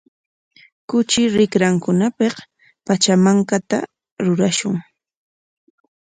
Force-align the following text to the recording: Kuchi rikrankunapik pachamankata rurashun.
Kuchi 0.89 1.21
rikrankunapik 1.35 2.35
pachamankata 2.85 3.77
rurashun. 4.23 4.75